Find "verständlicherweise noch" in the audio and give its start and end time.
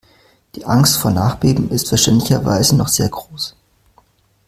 1.89-2.87